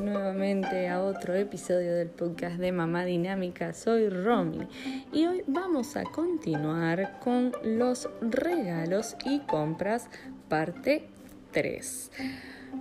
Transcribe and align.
Nuevamente 0.00 0.88
a 0.88 1.02
otro 1.02 1.34
episodio 1.34 1.94
del 1.94 2.08
podcast 2.08 2.56
de 2.56 2.72
Mamá 2.72 3.04
Dinámica. 3.04 3.72
Soy 3.72 4.08
Romy 4.08 4.66
y 5.12 5.26
hoy 5.26 5.44
vamos 5.46 5.96
a 5.96 6.04
continuar 6.04 7.20
con 7.20 7.52
los 7.62 8.08
regalos 8.20 9.16
y 9.24 9.40
compras 9.40 10.08
parte 10.48 11.06
3. 11.52 12.10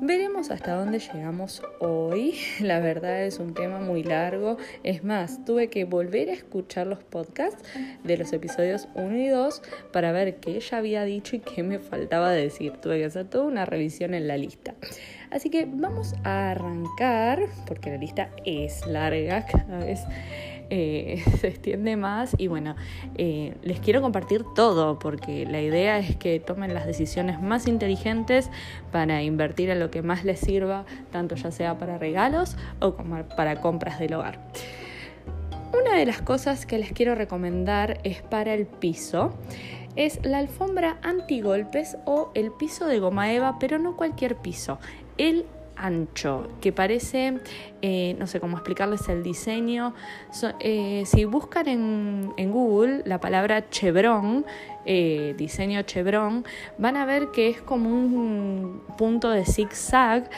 Veremos 0.02 0.50
hasta 0.50 0.74
dónde 0.74 1.00
llegamos 1.00 1.62
hoy. 1.80 2.36
La 2.60 2.80
verdad 2.80 3.24
es 3.24 3.40
un 3.40 3.54
tema 3.54 3.80
muy 3.80 4.04
largo. 4.04 4.58
Es 4.84 5.04
más, 5.04 5.46
tuve 5.46 5.70
que 5.70 5.86
volver 5.86 6.30
a 6.30 6.34
escuchar 6.34 6.88
los 6.88 7.04
podcasts 7.04 7.62
de 8.04 8.18
los 8.18 8.34
episodios 8.34 8.88
1 8.96 9.18
y 9.18 9.28
2 9.28 9.62
para 9.92 10.12
ver 10.12 10.38
qué 10.38 10.58
ella 10.58 10.80
había 10.80 11.04
dicho 11.04 11.36
y 11.36 11.40
qué 11.40 11.64
me 11.64 11.80
faltaba 11.80 12.32
decir. 12.32 12.74
Tuve 12.78 13.00
que 13.00 13.06
hacer 13.06 13.30
toda 13.30 13.46
una 13.46 13.66
revisión 13.66 14.14
en 14.14 14.28
la 14.28 14.38
lista. 14.38 14.74
Así 15.34 15.50
que 15.50 15.66
vamos 15.66 16.14
a 16.24 16.52
arrancar, 16.52 17.48
porque 17.66 17.90
la 17.90 17.98
lista 17.98 18.30
es 18.46 18.86
larga 18.86 19.46
cada 19.48 19.80
vez. 19.80 20.02
Eh, 20.70 21.24
se 21.40 21.48
extiende 21.48 21.98
más 21.98 22.36
y 22.38 22.48
bueno, 22.48 22.76
eh, 23.16 23.56
les 23.64 23.80
quiero 23.80 24.02
compartir 24.02 24.46
todo 24.56 25.00
porque 25.00 25.46
la 25.46 25.60
idea 25.60 25.98
es 25.98 26.16
que 26.16 26.40
tomen 26.40 26.74
las 26.74 26.86
decisiones 26.86 27.42
más 27.42 27.68
inteligentes 27.68 28.50
para 28.92 29.24
invertir 29.24 29.70
en 29.72 29.80
lo 29.80 29.90
que 29.90 30.04
más 30.04 30.24
les 30.24 30.40
sirva, 30.40 30.86
tanto 31.12 31.36
ya 31.36 31.52
sea 31.52 31.78
para 31.80 31.98
regalos 31.98 32.56
o 32.80 32.96
como 32.96 33.24
para 33.36 33.60
compras 33.60 34.00
del 34.00 34.14
hogar. 34.14 34.40
Una 35.74 35.98
de 35.98 36.06
las 36.06 36.22
cosas 36.22 36.68
que 36.68 36.78
les 36.78 36.92
quiero 36.94 37.16
recomendar 37.16 38.00
es 38.04 38.22
para 38.22 38.54
el 38.54 38.68
piso. 38.68 39.34
Es 39.96 40.20
la 40.24 40.40
alfombra 40.40 40.98
antigolpes 41.04 41.98
o 42.06 42.32
el 42.34 42.52
piso 42.52 42.88
de 42.88 43.00
goma 43.00 43.32
eva, 43.32 43.58
pero 43.60 43.78
no 43.78 43.96
cualquier 43.96 44.38
piso. 44.38 44.80
El 45.18 45.46
ancho, 45.76 46.48
que 46.62 46.72
parece, 46.72 47.40
eh, 47.82 48.16
no 48.20 48.28
sé 48.28 48.40
cómo 48.40 48.58
explicarles 48.58 49.08
el 49.10 49.24
diseño. 49.24 49.94
Eh, 50.60 51.04
si 51.06 51.26
buscan 51.26 51.68
en, 51.68 52.52
Google 52.52 53.04
la 53.06 53.20
palabra 53.20 53.70
chevron, 53.70 54.46
eh, 54.86 55.34
diseño 55.38 55.82
chevron, 55.84 56.46
van 56.78 56.98
a 56.98 57.06
ver 57.06 57.32
que 57.32 57.50
es 57.50 57.62
como 57.62 57.90
un 57.90 58.84
punto 58.98 59.30
de 59.30 59.46
zigzag. 59.46 60.30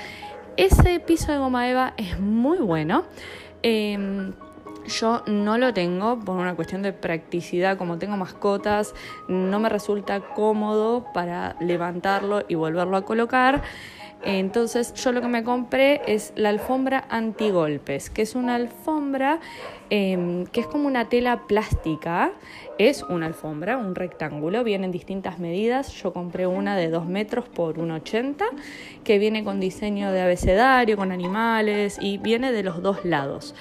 Ese 0.57 0.99
piso 0.99 1.31
de 1.31 1.37
goma 1.37 1.69
eva 1.69 1.93
es 1.97 2.19
muy 2.19 2.57
bueno. 2.59 3.03
Em, 3.61 4.33
yo 4.87 5.23
no 5.25 5.57
lo 5.57 5.73
tengo 5.73 6.19
por 6.19 6.37
una 6.37 6.55
cuestión 6.55 6.83
de 6.83 6.93
practicidad, 6.93 7.77
como 7.77 7.97
tengo 7.97 8.15
mascotas, 8.17 8.93
no 9.27 9.59
me 9.59 9.67
resulta 9.67 10.21
cómodo 10.21 11.07
para 11.13 11.55
levantarlo 11.59 12.45
y 12.47 12.55
volverlo 12.55 12.95
a 12.95 13.03
colocar. 13.03 13.63
Entonces 14.23 14.93
yo 14.95 15.11
lo 15.11 15.21
que 15.21 15.27
me 15.27 15.43
compré 15.43 16.01
es 16.07 16.33
la 16.35 16.49
alfombra 16.49 17.05
antigolpes, 17.09 18.09
que 18.09 18.23
es 18.23 18.33
una 18.33 18.55
alfombra 18.55 19.39
em, 19.89 20.45
que 20.47 20.61
es 20.61 20.67
como 20.67 20.87
una 20.87 21.09
tela 21.09 21.45
plástica. 21.47 22.31
Es 22.77 23.03
una 23.03 23.27
alfombra, 23.27 23.77
un 23.77 23.95
rectángulo, 23.95 24.63
viene 24.63 24.85
en 24.85 24.91
distintas 24.91 25.39
medidas. 25.39 25.93
Yo 25.93 26.11
compré 26.11 26.47
una 26.47 26.75
de 26.75 26.89
2 26.89 27.05
metros 27.05 27.47
por 27.47 27.77
1,80, 27.77 28.43
que 29.03 29.17
viene 29.17 29.43
con 29.43 29.59
diseño 29.59 30.11
de 30.11 30.21
abecedario, 30.21 30.97
con 30.97 31.11
animales 31.11 31.97
y 32.01 32.17
viene 32.17 32.51
de 32.51 32.63
los 32.63 32.81
dos 32.81 33.05
lados. 33.05 33.55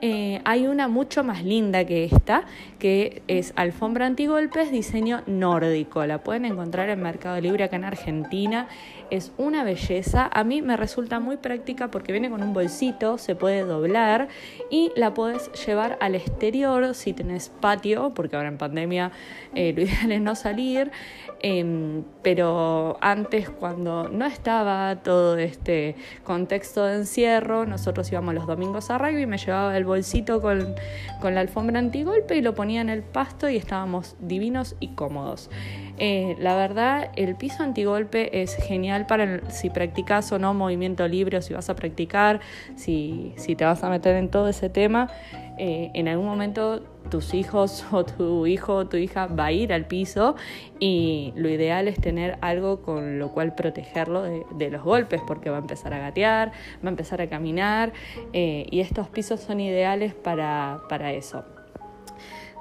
Eh, 0.00 0.40
hay 0.44 0.66
una 0.66 0.86
mucho 0.86 1.24
más 1.24 1.42
linda 1.42 1.84
que 1.84 2.04
esta, 2.04 2.44
que 2.78 3.22
es 3.26 3.52
alfombra 3.56 4.06
antigolpes, 4.06 4.70
diseño 4.70 5.22
nórdico. 5.26 6.06
La 6.06 6.22
pueden 6.22 6.44
encontrar 6.44 6.88
en 6.88 7.02
Mercado 7.02 7.40
Libre 7.40 7.64
acá 7.64 7.76
en 7.76 7.84
Argentina. 7.84 8.68
Es 9.10 9.32
una 9.38 9.64
belleza. 9.64 10.30
A 10.32 10.44
mí 10.44 10.62
me 10.62 10.76
resulta 10.76 11.18
muy 11.18 11.36
práctica 11.36 11.90
porque 11.90 12.12
viene 12.12 12.30
con 12.30 12.42
un 12.42 12.52
bolsito, 12.52 13.18
se 13.18 13.34
puede 13.34 13.62
doblar 13.62 14.28
y 14.70 14.92
la 14.94 15.14
puedes 15.14 15.50
llevar 15.66 15.98
al 16.00 16.14
exterior 16.14 16.94
si 16.94 17.12
tenés 17.12 17.48
patio, 17.48 18.12
porque 18.14 18.36
ahora 18.36 18.48
en 18.48 18.58
pandemia 18.58 19.10
eh, 19.54 19.72
lo 19.74 19.82
ideal 19.82 20.12
es 20.12 20.20
no 20.20 20.34
salir. 20.34 20.92
Em, 21.40 22.02
pero 22.22 22.98
antes, 23.00 23.48
cuando 23.48 24.08
no 24.08 24.26
estaba 24.26 24.96
todo 25.02 25.38
este 25.38 25.94
contexto 26.24 26.84
de 26.84 26.96
encierro, 26.96 27.64
nosotros 27.64 28.10
íbamos 28.10 28.34
los 28.34 28.46
domingos 28.46 28.90
a 28.90 28.98
rugby, 28.98 29.26
me 29.26 29.38
llevaba 29.38 29.76
el 29.76 29.84
bolsito 29.88 30.40
con, 30.40 30.76
con 31.20 31.34
la 31.34 31.40
alfombra 31.40 31.80
antigolpe 31.80 32.36
y 32.36 32.42
lo 32.42 32.54
ponía 32.54 32.80
en 32.80 32.88
el 32.88 33.02
pasto 33.02 33.48
y 33.48 33.56
estábamos 33.56 34.14
divinos 34.20 34.76
y 34.78 34.88
cómodos. 34.88 35.50
Eh, 35.98 36.36
la 36.38 36.54
verdad, 36.54 37.10
el 37.16 37.34
piso 37.34 37.62
antigolpe 37.64 38.42
es 38.42 38.54
genial 38.54 39.06
para 39.06 39.50
si 39.50 39.68
practicas 39.68 40.30
o 40.30 40.38
no 40.38 40.54
movimiento 40.54 41.08
libre 41.08 41.38
o 41.38 41.42
si 41.42 41.54
vas 41.54 41.68
a 41.70 41.74
practicar, 41.74 42.40
si, 42.76 43.34
si 43.36 43.56
te 43.56 43.64
vas 43.64 43.82
a 43.82 43.90
meter 43.90 44.14
en 44.14 44.30
todo 44.30 44.48
ese 44.48 44.68
tema. 44.68 45.08
Eh, 45.58 45.90
en 45.94 46.06
algún 46.06 46.26
momento 46.26 46.84
tus 47.08 47.34
hijos 47.34 47.84
o 47.92 48.04
tu 48.04 48.46
hijo 48.46 48.74
o 48.74 48.86
tu 48.86 48.96
hija 48.96 49.26
va 49.26 49.46
a 49.46 49.52
ir 49.52 49.72
al 49.72 49.86
piso 49.86 50.36
y 50.78 51.32
lo 51.36 51.48
ideal 51.48 51.88
es 51.88 52.00
tener 52.00 52.38
algo 52.40 52.82
con 52.82 53.18
lo 53.18 53.32
cual 53.32 53.54
protegerlo 53.54 54.22
de, 54.22 54.70
los 54.70 54.82
golpes 54.82 55.20
porque 55.26 55.50
va 55.50 55.56
a 55.56 55.60
empezar 55.60 55.94
a 55.94 55.98
gatear, 55.98 56.52
va 56.84 56.88
a 56.88 56.90
empezar 56.90 57.20
a 57.20 57.28
caminar 57.28 57.92
eh, 58.32 58.66
y 58.70 58.80
estos 58.80 59.08
pisos 59.08 59.40
son 59.40 59.60
ideales 59.60 60.14
para, 60.14 60.80
para 60.88 61.12
eso. 61.12 61.44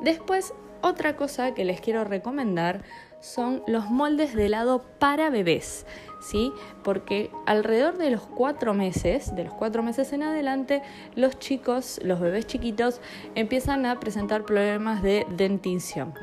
Después, 0.02 0.54
otra 0.82 1.16
cosa 1.16 1.54
que 1.54 1.66
les 1.66 1.82
quiero 1.82 2.04
recomendar 2.04 2.84
son 3.20 3.64
los 3.68 3.90
moldes 3.90 4.36
de 4.36 4.46
helado 4.46 4.84
para 5.00 5.30
bebés. 5.30 5.86
¿Sí? 6.20 6.52
Porque 6.84 7.30
alrededor 7.46 7.98
de 7.98 8.10
los 8.10 8.22
cuatro 8.22 8.74
meses, 8.74 9.36
de 9.36 9.44
los 9.44 9.54
cuatro 9.54 9.84
meses 9.84 10.12
en 10.14 10.24
adelante, 10.24 10.82
los 11.16 11.38
chicos, 11.38 12.00
los 12.04 12.20
bebés 12.20 12.48
chiquitos, 12.48 13.02
empiezan 13.36 13.86
a 13.86 14.00
presentar 14.00 14.44
problemas 14.44 15.04
de 15.04 15.26
dentición. 15.30 16.14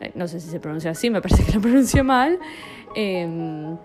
Eh, 0.00 0.12
no 0.14 0.28
sé 0.28 0.40
si 0.40 0.48
se 0.48 0.60
pronuncia 0.60 0.90
así, 0.90 1.10
me 1.10 1.22
parece 1.22 1.44
que 1.44 1.52
lo 1.52 1.60
pronuncio 1.60 2.04
mal. 2.04 2.38
Em, 2.94 3.76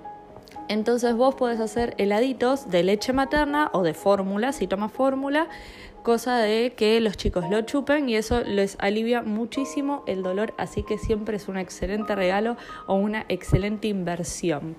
entonces 0.68 1.16
vos 1.16 1.36
podés 1.36 1.60
hacer 1.60 1.96
heladitos 1.98 2.70
de 2.70 2.84
leche 2.84 3.14
materna 3.14 3.70
o 3.74 3.84
de 3.84 3.94
fórmula, 3.94 4.54
si 4.54 4.68
tomas 4.68 4.92
fórmula, 4.92 5.48
cosa 6.04 6.38
de 6.38 6.74
que 6.76 7.00
los 7.02 7.18
chicos 7.18 7.50
lo 7.50 7.62
chupen 7.62 8.10
y 8.10 8.16
eso 8.16 8.42
les 8.42 8.78
alivia 8.80 9.22
muchísimo 9.22 10.04
el 10.08 10.24
dolor, 10.24 10.54
así 10.58 10.84
que 10.84 10.98
siempre 10.98 11.38
es 11.38 11.48
un 11.48 11.58
excelente 11.58 12.16
regalo 12.16 12.58
o 12.88 12.96
una 12.96 13.26
excelente 13.30 13.88
inversión. 13.88 14.76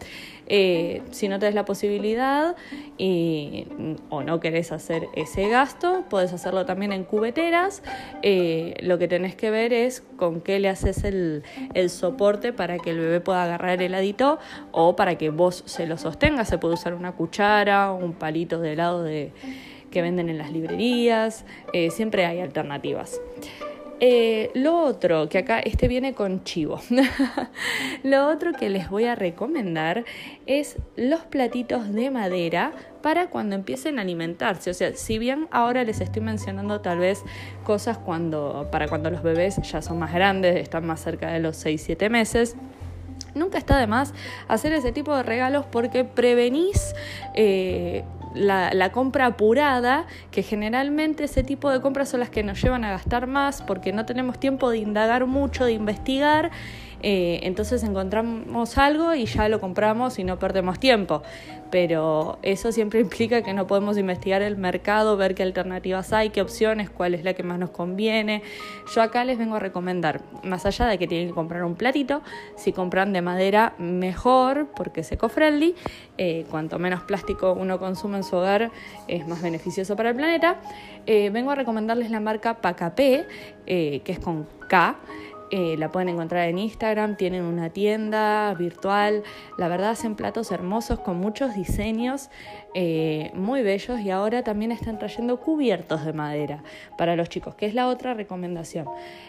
Eh, 0.46 1.02
si 1.12 1.28
no 1.28 1.38
tenés 1.38 1.54
la 1.54 1.64
posibilidad 1.64 2.56
y, 2.98 3.66
o 4.10 4.22
no 4.22 4.40
querés 4.40 4.72
hacer 4.72 5.08
ese 5.14 5.48
gasto, 5.48 6.04
puedes 6.10 6.32
hacerlo 6.32 6.66
también 6.66 6.92
en 6.92 7.04
cubeteras. 7.04 7.82
Eh, 8.22 8.74
lo 8.82 8.98
que 8.98 9.08
tenés 9.08 9.34
que 9.34 9.50
ver 9.50 9.72
es 9.72 10.02
con 10.16 10.40
qué 10.40 10.58
le 10.58 10.68
haces 10.68 11.04
el, 11.04 11.42
el 11.74 11.90
soporte 11.90 12.52
para 12.52 12.78
que 12.78 12.90
el 12.90 12.98
bebé 12.98 13.20
pueda 13.20 13.44
agarrar 13.44 13.80
el 13.80 13.82
heladito 13.82 14.38
o 14.72 14.96
para 14.96 15.16
que 15.16 15.30
vos 15.30 15.62
se 15.66 15.86
lo 15.86 15.96
sostengas. 15.96 16.48
Se 16.48 16.58
puede 16.58 16.74
usar 16.74 16.94
una 16.94 17.12
cuchara 17.12 17.92
un 17.92 18.12
palito 18.12 18.60
de 18.60 18.72
helado 18.72 19.02
de 19.02 19.32
que 19.92 20.02
venden 20.02 20.28
en 20.28 20.38
las 20.38 20.50
librerías, 20.50 21.44
eh, 21.72 21.90
siempre 21.90 22.26
hay 22.26 22.40
alternativas. 22.40 23.20
Eh, 24.04 24.50
lo 24.54 24.82
otro, 24.82 25.28
que 25.28 25.38
acá 25.38 25.60
este 25.60 25.86
viene 25.86 26.12
con 26.12 26.42
chivo, 26.42 26.80
lo 28.02 28.26
otro 28.26 28.52
que 28.52 28.68
les 28.68 28.90
voy 28.90 29.04
a 29.04 29.14
recomendar 29.14 30.04
es 30.46 30.76
los 30.96 31.20
platitos 31.20 31.92
de 31.92 32.10
madera 32.10 32.72
para 33.00 33.30
cuando 33.30 33.54
empiecen 33.54 34.00
a 34.00 34.02
alimentarse. 34.02 34.70
O 34.70 34.74
sea, 34.74 34.92
si 34.96 35.18
bien 35.18 35.46
ahora 35.52 35.84
les 35.84 36.00
estoy 36.00 36.20
mencionando 36.20 36.80
tal 36.80 36.98
vez 36.98 37.22
cosas 37.62 37.96
cuando, 37.96 38.68
para 38.72 38.88
cuando 38.88 39.08
los 39.08 39.22
bebés 39.22 39.58
ya 39.62 39.80
son 39.82 40.00
más 40.00 40.12
grandes, 40.12 40.56
están 40.56 40.84
más 40.84 41.00
cerca 41.00 41.30
de 41.30 41.38
los 41.38 41.64
6-7 41.64 42.10
meses, 42.10 42.56
Nunca 43.34 43.56
está 43.56 43.78
de 43.78 43.86
más 43.86 44.12
hacer 44.48 44.72
ese 44.72 44.92
tipo 44.92 45.16
de 45.16 45.22
regalos 45.22 45.64
porque 45.64 46.04
prevenís 46.04 46.94
eh, 47.34 48.04
la, 48.34 48.92
compra 48.92 49.26
apurada, 49.26 50.06
que 50.30 50.42
generalmente 50.42 51.24
ese 51.24 51.42
tipo 51.42 51.70
de 51.70 51.80
compras 51.80 52.08
son 52.08 52.20
las 52.20 52.30
que 52.30 52.42
nos 52.42 52.62
llevan 52.62 52.84
a 52.84 52.90
gastar 52.90 53.26
más 53.26 53.62
porque 53.62 53.92
no 53.92 54.06
tenemos 54.06 54.38
tiempo 54.38 54.70
de 54.70 54.78
indagar 54.78 55.26
mucho, 55.26 55.64
de 55.64 55.72
investigar 55.72 56.50
eh, 57.02 57.40
entonces 57.42 57.82
encontramos 57.82 58.78
algo 58.78 59.14
y 59.14 59.26
ya 59.26 59.48
lo 59.48 59.60
compramos 59.60 60.18
y 60.18 60.24
no 60.24 60.38
perdemos 60.38 60.78
tiempo. 60.78 61.22
Pero 61.70 62.38
eso 62.42 62.70
siempre 62.70 63.00
implica 63.06 63.42
que 63.42 63.52
no 63.54 63.66
podemos 63.66 63.98
investigar 63.98 64.42
el 64.42 64.56
mercado, 64.56 65.16
ver 65.16 65.34
qué 65.34 65.42
alternativas 65.42 66.12
hay, 66.12 66.30
qué 66.30 66.40
opciones, 66.40 66.90
cuál 66.90 67.14
es 67.14 67.24
la 67.24 67.34
que 67.34 67.42
más 67.42 67.58
nos 67.58 67.70
conviene. 67.70 68.42
Yo 68.94 69.02
acá 69.02 69.24
les 69.24 69.38
vengo 69.38 69.56
a 69.56 69.58
recomendar, 69.58 70.20
más 70.44 70.64
allá 70.66 70.86
de 70.86 70.98
que 70.98 71.06
tienen 71.06 71.28
que 71.28 71.34
comprar 71.34 71.64
un 71.64 71.74
platito, 71.74 72.22
si 72.56 72.72
compran 72.72 73.12
de 73.12 73.22
madera 73.22 73.74
mejor 73.78 74.68
porque 74.76 75.00
es 75.00 75.10
eco-friendly, 75.12 75.74
eh, 76.18 76.44
cuanto 76.50 76.78
menos 76.78 77.02
plástico 77.02 77.52
uno 77.52 77.78
consume 77.78 78.18
en 78.18 78.24
su 78.24 78.36
hogar 78.36 78.70
es 79.08 79.26
más 79.26 79.42
beneficioso 79.42 79.96
para 79.96 80.10
el 80.10 80.16
planeta. 80.16 80.60
Eh, 81.06 81.30
vengo 81.30 81.50
a 81.50 81.54
recomendarles 81.54 82.10
la 82.10 82.20
marca 82.20 82.60
Pacapé, 82.60 83.26
que 83.66 84.02
es 84.06 84.18
con 84.18 84.46
K. 84.68 84.96
Eh, 85.54 85.76
la 85.76 85.92
pueden 85.92 86.08
encontrar 86.08 86.48
en 86.48 86.58
Instagram, 86.58 87.14
tienen 87.18 87.44
una 87.44 87.68
tienda 87.68 88.54
virtual. 88.54 89.22
La 89.58 89.68
verdad 89.68 89.90
hacen 89.90 90.14
platos 90.14 90.50
hermosos 90.50 91.00
con 91.00 91.18
muchos 91.18 91.54
diseños 91.54 92.30
eh, 92.72 93.30
muy 93.34 93.62
bellos 93.62 94.00
y 94.00 94.08
ahora 94.08 94.42
también 94.44 94.72
están 94.72 94.98
trayendo 94.98 95.38
cubiertos 95.40 96.06
de 96.06 96.14
madera 96.14 96.62
para 96.96 97.16
los 97.16 97.28
chicos, 97.28 97.54
que 97.54 97.66
es 97.66 97.74
la 97.74 97.88
otra 97.88 98.14
recomendación. 98.14 98.86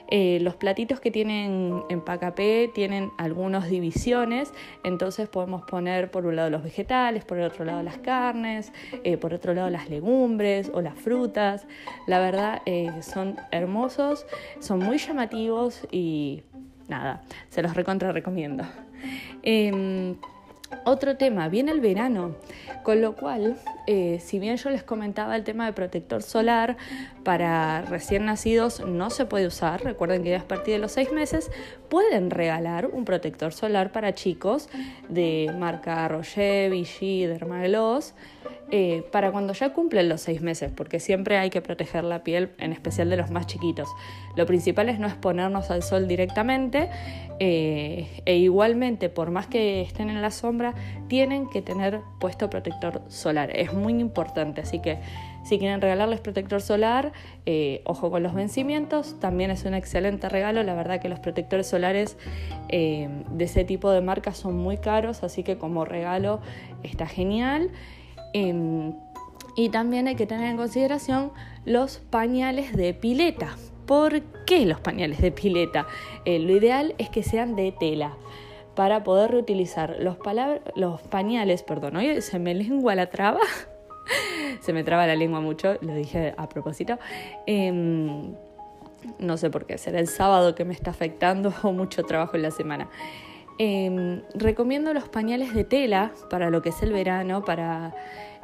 Eh, 0.08 0.40
los 0.40 0.56
platitos 0.56 1.02
que 1.02 1.12
tienen 1.12 1.84
en 1.90 2.00
Pacapé 2.00 2.72
tienen 2.74 3.12
algunas 3.18 3.68
divisiones, 3.68 4.54
entonces 4.86 5.28
podemos 5.28 5.64
poner 5.64 6.10
por 6.10 6.25
un 6.25 6.38
lado 6.38 6.50
los 6.50 6.64
vegetales, 6.64 7.25
por 7.25 7.38
el 7.38 7.44
otro 7.44 7.66
lado 7.66 7.84
las 7.84 7.98
carnes, 7.98 8.72
por 9.20 9.34
otro 9.34 9.54
lado 9.54 9.70
las 9.70 9.90
legumbres 9.90 10.72
o 10.74 10.80
las 10.80 10.98
frutas. 10.98 11.68
La 12.08 12.20
verdad 12.20 12.62
son 13.02 13.36
hermosos, 13.52 14.25
son 14.62 14.80
muy 14.80 14.98
llamativos 15.00 15.86
y 15.92 16.12
y 16.13 16.44
nada, 16.88 17.21
se 17.50 17.62
los 17.62 17.75
recontra 17.75 18.12
recomiendo. 18.12 18.63
Em, 19.42 20.15
otro 20.86 21.18
tema, 21.18 21.50
viene 21.50 21.71
el 21.71 21.81
verano, 21.81 22.36
con 22.83 23.01
lo 23.01 23.15
cual, 23.15 23.57
eh, 23.88 24.19
si 24.19 24.39
bien 24.39 24.57
yo 24.57 24.69
les 24.69 24.83
comentaba 24.83 25.36
el 25.36 25.44
tema 25.44 25.65
de 25.65 25.74
protector 25.74 26.24
solar 26.24 26.77
para 27.24 27.81
recién 27.83 28.25
nacidos 28.25 28.80
no 28.80 29.10
se 29.10 29.25
puede 29.25 29.48
usar, 29.48 29.83
recuerden 29.83 30.24
que 30.24 30.31
ya 30.31 30.42
a 30.42 30.48
partir 30.48 30.75
de 30.75 30.80
los 30.80 30.92
seis 30.92 31.12
meses 31.12 31.51
pueden 31.89 32.31
regalar 32.31 32.88
un 32.88 33.06
protector 33.06 33.54
solar 33.54 33.92
para 33.92 34.13
chicos 34.15 34.69
de 35.10 35.54
marca 35.57 36.07
Roger, 36.07 36.71
Vichy, 36.71 37.25
Dermagloss, 37.25 38.13
eh, 38.75 39.06
para 39.12 39.31
cuando 39.31 39.54
ya 39.54 39.72
cumplen 39.72 40.10
los 40.10 40.22
seis 40.22 40.42
meses, 40.42 40.72
porque 40.75 41.00
siempre 41.00 41.38
hay 41.38 41.52
que 41.52 41.62
proteger 41.62 42.04
la 42.04 42.24
piel, 42.24 42.54
en 42.58 42.74
especial 42.74 43.08
de 43.08 43.18
los 43.18 43.30
más 43.30 43.46
chiquitos. 43.46 43.88
Lo 44.36 44.48
principal 44.48 44.90
es 44.90 44.98
no 44.98 45.06
exponernos 45.06 45.70
al 45.70 45.84
sol 45.84 46.08
directamente 46.08 46.90
eh, 47.40 48.08
e 48.25 48.38
igualmente, 48.38 49.10
por 49.10 49.30
más 49.30 49.46
que 49.46 49.81
estén 49.81 50.10
en 50.10 50.24
la 50.24 50.31
sombra, 50.31 50.74
tienen 51.08 51.48
que 51.52 51.62
tener 51.62 52.00
puesto 52.20 52.50
protector 52.50 53.04
solar. 53.10 53.56
Es 53.56 53.74
muy 53.74 53.94
importante, 54.00 54.62
así 54.62 54.81
que 54.81 54.98
si 55.44 55.60
quieren 55.60 55.80
regalarles 55.80 56.20
protector 56.22 56.60
solar, 56.60 57.12
eh, 57.46 57.84
ojo 57.86 58.10
con 58.10 58.24
los 58.24 58.34
vencimientos, 58.34 59.20
también 59.20 59.52
es 59.52 59.66
un 59.66 59.75
excelente 59.75 60.30
regalo. 60.30 60.64
La 60.64 60.74
verdad 60.74 61.00
que 61.00 61.10
los 61.10 61.20
protectores 61.20 61.68
solares 61.68 62.18
de 62.70 63.44
ese 63.44 63.66
tipo 63.66 63.92
de 63.92 64.02
marcas 64.02 64.36
son 64.36 64.58
muy 64.58 64.78
caros, 64.78 65.22
así 65.22 65.44
que 65.44 65.60
como 65.60 65.86
regalo 65.86 66.42
está 66.81 67.06
genial. 67.06 67.70
Em, 68.33 68.94
y 69.56 69.69
también 69.69 70.07
hay 70.07 70.15
que 70.15 70.25
tener 70.25 70.50
en 70.50 70.57
consideración 70.57 71.31
los 71.65 71.97
pañales 71.97 72.75
de 72.75 72.94
pileta. 72.94 73.56
¿Por 73.85 74.21
qué 74.45 74.65
los 74.65 74.80
pañales 74.80 75.21
de 75.21 75.31
pileta? 75.31 75.88
Eh, 76.25 76.39
lo 76.39 76.56
ideal 76.56 76.95
es 76.97 77.09
que 77.09 77.24
sean 77.24 77.56
de 77.56 77.71
tela 77.71 78.18
para 78.75 79.03
poder 79.03 79.31
reutilizar 79.31 79.97
los, 80.00 80.18
pañales, 80.18 81.63
perdón, 81.63 81.97
hoy 81.97 82.21
se 82.21 82.39
me 82.39 82.56
lengua 82.56 82.95
la 82.95 83.09
traba, 83.09 83.39
se 84.62 84.74
me 84.74 84.83
traba 84.83 85.06
la 85.06 85.15
lengua 85.15 85.41
mucho, 85.41 85.75
lo 85.81 85.94
dije 85.94 86.33
a 86.38 86.50
propósito. 86.50 86.97
Em, 87.45 88.33
no 89.19 89.38
sé 89.38 89.50
por 89.50 89.65
qué, 89.65 89.77
será 89.77 90.00
el 90.00 90.07
sábado 90.07 90.56
que 90.56 90.65
me 90.65 90.74
está 90.74 90.91
afectando 90.91 91.53
o 91.62 91.71
mucho 91.74 92.03
trabajo 92.03 92.36
en 92.36 92.41
la 92.41 92.51
semana. 92.51 92.89
Em, 93.59 94.21
recomiendo 94.33 94.94
los 94.94 95.09
pañales 95.09 95.53
de 95.53 95.63
tela 95.63 96.11
para 96.29 96.50
lo 96.50 96.61
que 96.61 96.69
es 96.69 96.81
el 96.81 96.91
verano, 96.91 97.45
para, 97.45 97.94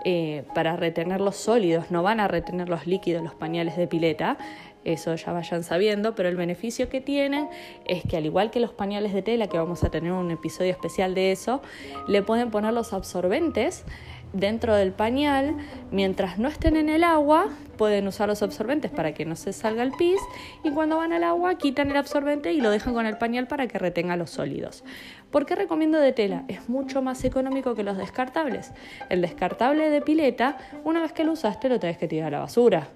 eh, 0.05 0.43
para 0.53 0.75
retener 0.75 1.19
los 1.19 1.35
sólidos, 1.35 1.89
no 1.89 2.03
van 2.03 2.19
a 2.19 2.27
retener 2.27 2.69
los 2.69 2.85
líquidos 2.85 3.23
los 3.23 3.33
pañales 3.33 3.75
de 3.75 3.87
pileta, 3.87 4.37
eso 4.85 5.13
ya 5.15 5.33
vayan 5.33 5.63
sabiendo, 5.63 6.15
pero 6.15 6.29
el 6.29 6.35
beneficio 6.35 6.89
que 6.89 7.01
tienen 7.01 7.49
es 7.85 8.03
que 8.03 8.17
al 8.17 8.25
igual 8.25 8.49
que 8.49 8.59
los 8.59 8.71
pañales 8.71 9.13
de 9.13 9.21
tela, 9.21 9.47
que 9.47 9.57
vamos 9.57 9.83
a 9.83 9.89
tener 9.89 10.11
un 10.11 10.31
episodio 10.31 10.71
especial 10.71 11.15
de 11.15 11.31
eso, 11.31 11.61
le 12.07 12.21
pueden 12.21 12.49
poner 12.49 12.73
los 12.73 12.93
absorbentes 12.93 13.85
dentro 14.33 14.75
del 14.75 14.91
pañal, 14.91 15.55
mientras 15.91 16.37
no 16.37 16.47
estén 16.47 16.77
en 16.77 16.89
el 16.89 17.03
agua, 17.03 17.49
pueden 17.77 18.07
usar 18.07 18.27
los 18.27 18.43
absorbentes 18.43 18.91
para 18.91 19.13
que 19.13 19.25
no 19.25 19.35
se 19.35 19.53
salga 19.53 19.83
el 19.83 19.91
pis 19.91 20.19
y 20.63 20.71
cuando 20.71 20.97
van 20.97 21.13
al 21.13 21.23
agua 21.23 21.55
quitan 21.55 21.89
el 21.89 21.97
absorbente 21.97 22.51
y 22.53 22.61
lo 22.61 22.69
dejan 22.69 22.93
con 22.93 23.05
el 23.05 23.17
pañal 23.17 23.47
para 23.47 23.67
que 23.67 23.79
retenga 23.79 24.17
los 24.17 24.31
sólidos. 24.31 24.83
¿Por 25.31 25.45
qué 25.45 25.55
recomiendo 25.55 25.99
de 25.99 26.11
tela? 26.11 26.43
Es 26.47 26.67
mucho 26.69 27.01
más 27.01 27.23
económico 27.23 27.75
que 27.75 27.83
los 27.83 27.97
descartables. 27.97 28.71
El 29.09 29.21
descartable 29.21 29.89
de 29.89 30.01
pileta, 30.01 30.57
una 30.83 31.01
vez 31.01 31.13
que 31.13 31.23
lo 31.23 31.33
usaste, 31.33 31.69
lo 31.69 31.79
tenés 31.79 31.97
que 31.97 32.07
tirar 32.07 32.27
a 32.27 32.37
la 32.37 32.39
basura. 32.39 32.89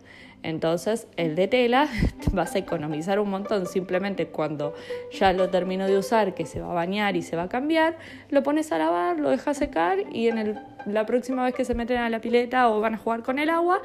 Entonces, 0.43 1.07
el 1.15 1.35
de 1.35 1.47
tela 1.47 1.87
vas 2.33 2.53
a 2.55 2.59
economizar 2.59 3.19
un 3.19 3.29
montón. 3.29 3.65
Simplemente 3.65 4.27
cuando 4.27 4.73
ya 5.11 5.31
lo 5.33 5.49
termino 5.49 5.87
de 5.87 5.97
usar, 5.97 6.35
que 6.35 6.45
se 6.45 6.59
va 6.59 6.71
a 6.71 6.73
bañar 6.73 7.15
y 7.15 7.21
se 7.21 7.35
va 7.35 7.43
a 7.43 7.49
cambiar, 7.49 7.97
lo 8.29 8.43
pones 8.43 8.71
a 8.71 8.77
lavar, 8.77 9.19
lo 9.19 9.29
dejas 9.29 9.57
secar 9.57 9.99
y 10.11 10.27
en 10.27 10.59
la 10.85 11.05
próxima 11.05 11.43
vez 11.43 11.53
que 11.53 11.65
se 11.65 11.75
meten 11.75 11.97
a 11.97 12.09
la 12.09 12.19
pileta 12.19 12.69
o 12.69 12.79
van 12.79 12.95
a 12.95 12.97
jugar 12.97 13.23
con 13.23 13.39
el 13.39 13.49
agua, 13.49 13.81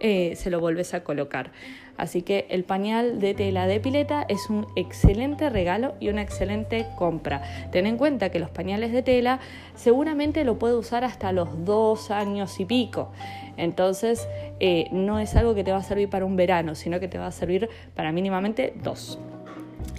eh, 0.00 0.34
se 0.36 0.50
lo 0.50 0.60
vuelves 0.60 0.94
a 0.94 1.04
colocar. 1.04 1.50
Así 1.96 2.22
que 2.22 2.46
el 2.48 2.64
pañal 2.64 3.20
de 3.20 3.34
tela 3.34 3.66
de 3.66 3.78
pileta 3.78 4.24
es 4.28 4.48
un 4.48 4.66
excelente 4.74 5.50
regalo 5.50 5.94
y 6.00 6.08
una 6.08 6.22
excelente 6.22 6.86
compra. 6.96 7.42
Ten 7.72 7.86
en 7.86 7.98
cuenta 7.98 8.30
que 8.30 8.38
los 8.38 8.48
pañales 8.48 8.92
de 8.92 9.02
tela 9.02 9.38
seguramente 9.74 10.44
lo 10.44 10.58
puede 10.58 10.76
usar 10.76 11.04
hasta 11.04 11.30
los 11.32 11.66
dos 11.66 12.10
años 12.10 12.58
y 12.58 12.64
pico. 12.64 13.12
Entonces 13.58 14.26
eh, 14.60 14.88
no 14.92 15.18
es 15.18 15.36
algo 15.36 15.54
que 15.54 15.62
te 15.62 15.72
va 15.72 15.78
a 15.78 15.82
servir 15.82 16.08
para 16.08 16.24
un 16.24 16.36
verano, 16.36 16.74
sino 16.74 17.00
que 17.00 17.08
te 17.08 17.18
va 17.18 17.26
a 17.26 17.32
servir 17.32 17.68
para 17.94 18.12
mínimamente 18.12 18.72
dos. 18.82 19.18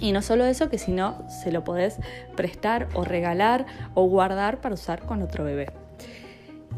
Y 0.00 0.10
no 0.10 0.22
solo 0.22 0.44
eso, 0.44 0.68
que 0.68 0.78
si 0.78 0.90
no, 0.90 1.28
se 1.28 1.52
lo 1.52 1.62
podés 1.62 1.98
prestar 2.34 2.88
o 2.94 3.04
regalar 3.04 3.66
o 3.94 4.04
guardar 4.06 4.60
para 4.60 4.74
usar 4.74 5.02
con 5.06 5.22
otro 5.22 5.44
bebé. 5.44 5.81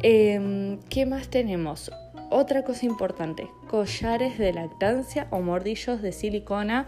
Em, 0.06 0.80
¿Qué 0.90 1.06
más 1.06 1.28
tenemos? 1.28 1.90
Otra 2.28 2.62
cosa 2.62 2.84
importante, 2.84 3.48
collares 3.70 4.36
de 4.36 4.52
lactancia 4.52 5.28
o 5.30 5.40
mordillos 5.40 6.02
de 6.02 6.12
silicona. 6.12 6.86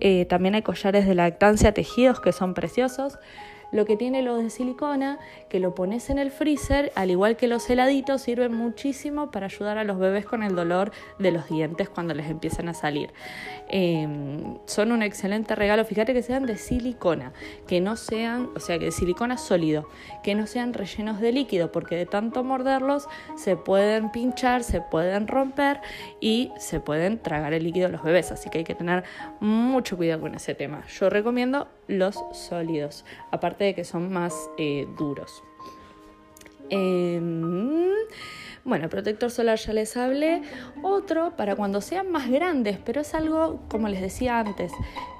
Eh, 0.00 0.24
también 0.24 0.56
hay 0.56 0.62
collares 0.62 1.06
de 1.06 1.14
lactancia 1.14 1.72
tejidos 1.72 2.18
que 2.20 2.32
son 2.32 2.54
preciosos. 2.54 3.20
Lo 3.72 3.84
que 3.84 3.96
tiene 3.96 4.22
lo 4.22 4.36
de 4.36 4.50
silicona, 4.50 5.18
que 5.48 5.60
lo 5.60 5.74
pones 5.74 6.10
en 6.10 6.18
el 6.18 6.30
freezer, 6.30 6.92
al 6.94 7.10
igual 7.10 7.36
que 7.36 7.48
los 7.48 7.68
heladitos, 7.68 8.22
sirven 8.22 8.54
muchísimo 8.54 9.30
para 9.30 9.46
ayudar 9.46 9.78
a 9.78 9.84
los 9.84 9.98
bebés 9.98 10.26
con 10.26 10.42
el 10.42 10.54
dolor 10.54 10.92
de 11.18 11.32
los 11.32 11.48
dientes 11.48 11.88
cuando 11.88 12.14
les 12.14 12.30
empiezan 12.30 12.68
a 12.68 12.74
salir. 12.74 13.12
Em, 13.68 14.58
son 14.66 14.92
un 14.92 15.02
excelente 15.02 15.54
regalo, 15.54 15.84
fíjate 15.84 16.14
que 16.14 16.22
sean 16.22 16.46
de 16.46 16.56
silicona, 16.56 17.32
que 17.66 17.80
no 17.80 17.96
sean, 17.96 18.50
o 18.54 18.60
sea, 18.60 18.78
que 18.78 18.86
de 18.86 18.92
silicona 18.92 19.36
sólido, 19.38 19.88
que 20.22 20.34
no 20.34 20.46
sean 20.46 20.72
rellenos 20.72 21.20
de 21.20 21.32
líquido, 21.32 21.72
porque 21.72 21.96
de 21.96 22.06
tanto 22.06 22.44
morderlos 22.44 23.08
se 23.36 23.56
pueden 23.56 24.10
pinchar, 24.12 24.62
se 24.62 24.80
pueden 24.80 25.26
romper 25.26 25.80
y 26.20 26.52
se 26.58 26.80
pueden 26.80 27.18
tragar 27.18 27.52
el 27.52 27.64
líquido 27.64 27.88
los 27.88 28.02
bebés, 28.02 28.32
así 28.32 28.50
que 28.50 28.58
hay 28.58 28.64
que 28.64 28.74
tener 28.74 29.04
mucho 29.40 29.96
cuidado 29.96 30.22
con 30.22 30.34
ese 30.34 30.54
tema. 30.54 30.84
Yo 30.86 31.10
recomiendo 31.10 31.68
los 31.88 32.22
sólidos, 32.32 33.04
aparte 33.30 33.55
de 33.64 33.74
que 33.74 33.84
son 33.84 34.12
más 34.12 34.34
eh, 34.58 34.86
duros. 34.98 35.42
Em, 36.68 37.92
bueno, 38.64 38.88
protector 38.88 39.30
solar 39.30 39.58
ya 39.58 39.72
les 39.72 39.96
hablé. 39.96 40.42
Otro 40.82 41.36
para 41.36 41.54
cuando 41.54 41.80
sean 41.80 42.10
más 42.10 42.28
grandes, 42.28 42.78
pero 42.84 43.02
es 43.02 43.14
algo, 43.14 43.60
como 43.68 43.88
les 43.88 44.00
decía 44.00 44.40
antes, 44.40 44.72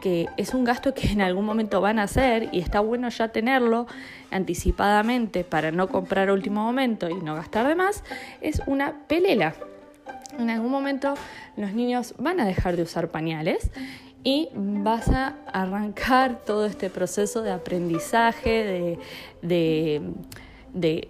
que 0.03 0.27
es 0.37 0.53
un 0.55 0.65
gasto 0.65 0.95
que 0.95 1.13
en 1.13 1.21
algún 1.21 1.45
momento 1.45 1.81
van 1.81 1.99
a 1.99 2.05
hacer 2.05 2.49
y 2.53 2.59
está 2.59 2.81
bueno 2.81 3.09
ya 3.09 3.29
tenerlo 3.29 3.87
anticipadamente 4.31 5.45
para 5.45 5.71
no 5.71 5.89
comprar 5.89 6.31
último 6.31 6.65
momento 6.65 7.09
y 7.09 7.15
no 7.15 7.37
gastar 7.37 7.69
de 7.69 7.77
más, 7.77 8.03
es 8.41 8.61
una 8.67 9.07
pelela. 9.07 9.55
En 10.39 10.51
algún 10.51 10.71
momento 10.71 11.15
los 11.57 11.73
niños 11.73 12.15
van 12.19 12.41
a 12.41 12.45
dejar 12.45 12.77
de 12.77 12.83
usar 12.83 13.09
pañales 13.09 13.71
y 14.27 14.49
vas 14.53 15.09
a 15.09 15.37
arrancar 15.53 16.41
todo 16.45 16.67
este 16.67 16.91
proceso 16.91 17.43
de 17.43 17.53
aprendizaje, 17.53 18.99
de, 19.41 20.03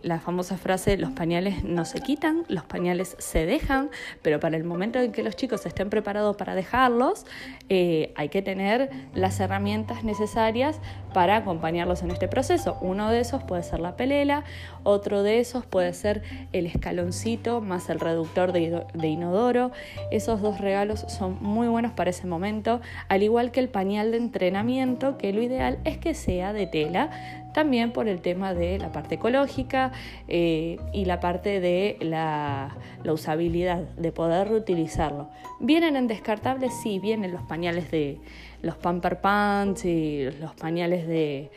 la 0.02 0.20
famosa 0.20 0.56
frase 0.56 0.96
los 0.96 1.10
pañales 1.10 1.64
no 1.64 1.84
se 1.84 2.00
quitan, 2.00 2.44
los 2.48 2.64
pañales 2.64 3.16
se 3.18 3.46
dejan, 3.46 3.90
pero 4.22 4.38
para 4.38 4.56
el 4.56 4.62
momento 4.62 5.00
en 5.00 5.10
que 5.10 5.24
los 5.24 5.34
chicos 5.34 5.66
estén 5.66 5.90
preparados 5.90 6.36
para 6.36 6.54
dejarlos, 6.54 7.26
eh, 7.68 8.12
hay 8.14 8.28
que 8.28 8.42
tener 8.42 8.90
las 9.14 9.40
herramientas 9.40 10.04
necesarias 10.04 10.78
para 11.12 11.36
acompañarlos 11.36 12.02
en 12.02 12.12
este 12.12 12.28
proceso. 12.28 12.76
Uno 12.80 13.10
de 13.10 13.20
esos 13.20 13.42
puede 13.42 13.64
ser 13.64 13.80
la 13.80 13.96
pelela, 13.96 14.44
otro 14.84 15.24
de 15.24 15.40
esos 15.40 15.66
puede 15.66 15.92
ser 15.94 16.22
el 16.52 16.66
escaloncito 16.66 17.60
más 17.60 17.90
el 17.90 17.98
reductor 17.98 18.52
de, 18.52 18.84
de 18.94 19.08
inodoro. 19.08 19.72
Esos 20.12 20.42
dos 20.42 20.60
regalos 20.60 21.06
son 21.08 21.38
muy 21.40 21.66
buenos 21.66 21.92
para 21.92 22.10
ese 22.10 22.26
momento, 22.26 22.80
al 23.08 23.24
igual 23.24 23.50
que 23.50 23.60
el 23.60 23.68
pañal 23.68 24.12
de 24.12 24.18
entrenamiento, 24.18 25.18
que 25.18 25.32
lo 25.32 25.42
ideal 25.42 25.78
es 25.84 25.98
que 25.98 26.14
sea 26.14 26.52
de 26.52 26.66
tela, 26.66 27.10
también 27.56 27.90
por 27.90 28.06
el 28.06 28.20
tema 28.20 28.52
de 28.52 28.78
la 28.78 28.92
parte 28.92 29.14
ecológica 29.14 29.90
eh, 30.28 30.78
y 30.92 31.06
la 31.06 31.20
parte 31.20 31.58
de 31.58 31.96
la, 32.02 32.76
usabilidad, 33.06 33.78
de 33.96 34.12
poder 34.12 34.48
reutilizarlo. 34.48 35.30
¿Vienen 35.58 35.96
en 35.96 36.06
descartables? 36.06 36.74
Sí, 36.82 36.98
vienen 36.98 37.32
los 37.32 37.40
pañales 37.44 37.90
de 37.90 38.20
los 38.60 38.76
Pamper 38.76 39.22
Pants 39.22 39.86
y 39.86 40.30
los 40.38 40.54
pañales 40.54 41.08
de 41.08 41.50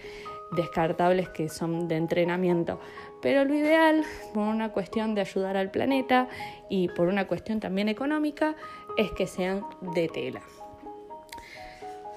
descartables 0.56 1.27
que 1.27 1.50
son 1.50 1.89
de 1.89 1.98
entrenamiento. 1.98 2.79
Pero 3.22 3.44
lo 3.44 3.53
ideal, 3.53 4.06
por 4.34 4.48
una 4.48 4.72
cuestión 4.72 5.15
de 5.15 5.22
ayudar 5.22 5.58
al 5.58 5.70
planeta 5.70 6.29
y 6.70 6.88
por 6.88 7.10
una 7.10 7.27
cuestión 7.27 7.60
también 7.60 7.89
económica, 7.89 8.56
es 8.96 9.12
que 9.12 9.27
sean 9.27 9.65
de 9.82 10.08
tela. 10.08 10.44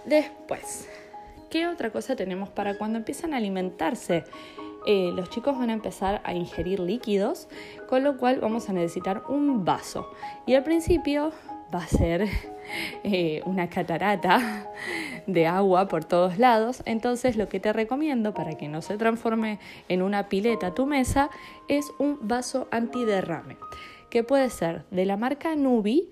Después, 0.05 0.89
¿qué 1.53 1.67
otra 1.67 1.91
cosa 1.91 2.17
tenemos 2.17 2.49
para 2.49 2.79
cuando 2.79 2.97
empiezan 2.97 3.35
a 3.35 3.37
alimentarse? 3.37 4.25
Eh, 4.87 5.13
los 5.15 5.29
chicos 5.29 5.59
van 5.59 5.69
a 5.69 5.75
empezar 5.75 6.23
a 6.25 6.33
ingerir 6.33 6.81
líquidos, 6.81 7.47
con 7.91 8.03
lo 8.03 8.17
cual 8.17 8.41
vamos 8.41 8.71
a 8.71 8.73
necesitar 8.73 9.25
un 9.29 9.63
vaso. 9.63 10.11
Y 10.47 10.55
al 10.55 10.65
principio 10.65 11.31
va 11.73 11.81
a 11.81 11.87
ser 11.87 12.27
eh, 13.05 13.43
una 13.45 13.69
catarata 13.69 14.67
de 15.27 15.47
agua 15.47 15.89
por 15.89 16.07
todos 16.07 16.39
lados. 16.39 16.83
Entonces 16.87 17.37
lo 17.37 17.51
que 17.51 17.61
te 17.61 17.71
recomiendo 17.75 18.33
para 18.33 18.57
que 18.57 18.69
no 18.69 18.81
se 18.81 18.97
transforme 18.97 19.59
en 19.91 20.01
una 20.01 20.31
pileta 20.31 20.73
tu 20.73 20.87
mesa 20.87 21.29
es 21.69 21.93
un 21.99 22.19
vaso 22.23 22.67
antiderrame, 22.71 23.59
que 24.09 24.25
puede 24.25 24.49
ser 24.49 24.87
de 24.91 25.05
la 25.05 25.19
marca 25.19 25.55
Nubi 25.55 26.09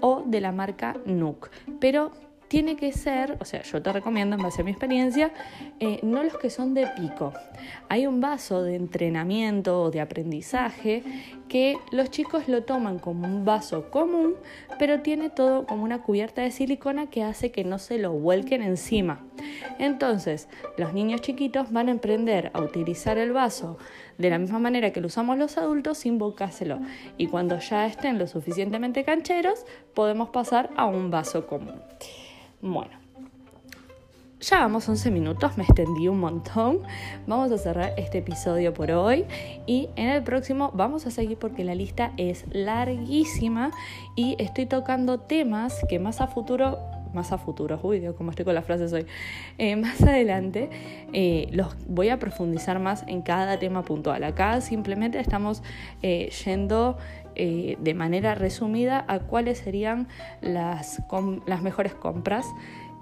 o 0.00 0.22
de 0.26 0.42
la 0.42 0.52
marca 0.52 0.98
Nook. 1.06 1.48
Pero 1.80 2.10
tiene 2.48 2.76
que 2.76 2.92
ser, 2.92 3.36
o 3.40 3.44
sea, 3.44 3.62
yo 3.62 3.82
te 3.82 3.92
recomiendo 3.92 4.36
en 4.36 4.42
base 4.42 4.62
a 4.62 4.64
mi 4.64 4.70
experiencia, 4.70 5.32
eh, 5.80 6.00
no 6.02 6.22
los 6.22 6.38
que 6.38 6.50
son 6.50 6.74
de 6.74 6.86
pico. 6.86 7.32
Hay 7.88 8.06
un 8.06 8.20
vaso 8.20 8.62
de 8.62 8.76
entrenamiento 8.76 9.82
o 9.82 9.90
de 9.90 10.00
aprendizaje 10.00 11.02
que 11.48 11.76
los 11.90 12.10
chicos 12.10 12.48
lo 12.48 12.62
toman 12.64 12.98
como 12.98 13.26
un 13.26 13.44
vaso 13.44 13.90
común, 13.90 14.34
pero 14.78 15.00
tiene 15.00 15.30
todo 15.30 15.66
como 15.66 15.84
una 15.84 16.02
cubierta 16.02 16.42
de 16.42 16.50
silicona 16.50 17.08
que 17.08 17.22
hace 17.22 17.50
que 17.50 17.64
no 17.64 17.78
se 17.78 17.98
lo 17.98 18.12
vuelquen 18.12 18.62
encima. 18.62 19.24
Entonces, 19.78 20.48
los 20.76 20.92
niños 20.92 21.20
chiquitos 21.20 21.72
van 21.72 21.88
a 21.88 21.92
aprender 21.92 22.50
a 22.54 22.60
utilizar 22.60 23.18
el 23.18 23.32
vaso 23.32 23.78
de 24.18 24.30
la 24.30 24.38
misma 24.38 24.58
manera 24.58 24.92
que 24.92 25.00
lo 25.00 25.08
usamos 25.08 25.36
los 25.38 25.58
adultos 25.58 25.98
sin 25.98 26.18
volcárselo. 26.18 26.80
Y 27.16 27.26
cuando 27.26 27.58
ya 27.58 27.86
estén 27.86 28.18
lo 28.18 28.26
suficientemente 28.26 29.04
cancheros, 29.04 29.66
podemos 29.94 30.30
pasar 30.30 30.70
a 30.76 30.86
un 30.86 31.10
vaso 31.10 31.46
común. 31.46 31.82
Bueno, 32.66 32.90
ya 34.40 34.58
vamos 34.58 34.88
11 34.88 35.12
minutos, 35.12 35.56
me 35.56 35.62
extendí 35.62 36.08
un 36.08 36.18
montón. 36.18 36.80
Vamos 37.28 37.52
a 37.52 37.58
cerrar 37.58 37.94
este 37.96 38.18
episodio 38.18 38.74
por 38.74 38.90
hoy 38.90 39.24
y 39.66 39.88
en 39.94 40.08
el 40.08 40.24
próximo 40.24 40.72
vamos 40.74 41.06
a 41.06 41.12
seguir 41.12 41.38
porque 41.38 41.62
la 41.62 41.76
lista 41.76 42.12
es 42.16 42.44
larguísima 42.50 43.70
y 44.16 44.34
estoy 44.40 44.66
tocando 44.66 45.20
temas 45.20 45.80
que 45.88 46.00
más 46.00 46.20
a 46.20 46.26
futuro 46.26 46.80
más 47.16 47.32
a 47.32 47.38
futuro, 47.38 47.80
uy 47.82 48.06
como 48.16 48.30
estoy 48.30 48.44
con 48.44 48.54
las 48.54 48.64
frases 48.64 48.92
hoy, 48.92 49.06
eh, 49.58 49.74
más 49.74 50.00
adelante 50.02 50.70
eh, 51.12 51.48
los 51.50 51.76
voy 51.88 52.10
a 52.10 52.18
profundizar 52.18 52.78
más 52.78 53.02
en 53.08 53.22
cada 53.22 53.58
tema 53.58 53.82
puntual. 53.82 54.22
Acá 54.22 54.60
simplemente 54.60 55.18
estamos 55.18 55.62
eh, 56.02 56.30
yendo 56.44 56.96
de 57.36 57.92
manera 57.94 58.34
resumida 58.34 59.04
a 59.08 59.18
cuáles 59.18 59.58
serían 59.58 60.08
las, 60.40 61.02
las 61.44 61.60
mejores 61.60 61.92
compras 61.92 62.46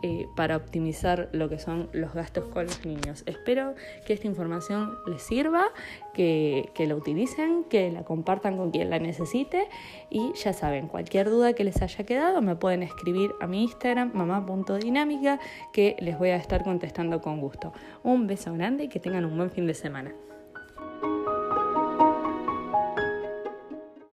eh, 0.07 0.29
para 0.37 0.59
optimizar 0.59 1.31
lo 1.33 1.49
que 1.49 1.59
son 1.59 1.89
los 1.95 2.13
gastos 2.13 2.45
con 2.49 2.67
los 2.67 2.85
niños. 2.85 3.23
Espero 3.25 3.75
que 4.05 4.13
esta 4.13 4.27
información 4.27 4.99
les 5.07 5.23
sirva, 5.23 5.65
que, 6.13 6.69
que 6.75 6.87
la 6.87 6.95
utilicen, 6.95 7.65
que 7.71 7.91
la 7.91 8.05
compartan 8.05 8.59
con 8.59 8.71
quien 8.71 8.91
la 8.91 8.99
necesite 8.99 9.67
y 10.11 10.35
ya 10.35 10.53
saben, 10.53 10.89
cualquier 10.89 11.31
duda 11.31 11.55
que 11.55 11.65
les 11.65 11.81
haya 11.81 12.05
quedado 12.05 12.43
me 12.43 12.55
pueden 12.55 12.83
escribir 12.83 13.33
a 13.41 13.47
mi 13.47 13.63
Instagram, 13.63 14.11
mamá.dinámica, 14.13 15.41
que 15.73 15.97
les 16.01 16.19
voy 16.19 16.29
a 16.29 16.37
estar 16.37 16.65
contestando 16.65 17.23
con 17.23 17.41
gusto. 17.41 17.73
Un 18.03 18.27
beso 18.27 18.53
grande 18.53 18.85
y 18.85 18.89
que 18.89 19.01
tengan 19.01 19.25
un 19.25 19.39
buen 19.39 19.51
fin 19.51 19.67
de 19.67 19.73
semana. 19.73 20.13